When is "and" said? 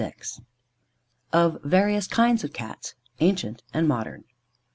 3.71-3.87